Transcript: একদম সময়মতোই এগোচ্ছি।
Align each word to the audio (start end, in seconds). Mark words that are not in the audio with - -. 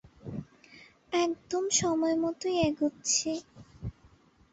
একদম 1.15 1.63
সময়মতোই 1.79 2.55
এগোচ্ছি। 2.67 3.31